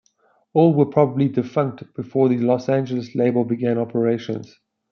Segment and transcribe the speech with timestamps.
[0.53, 4.59] All were probably defunct long before the Los Angeles label began operations.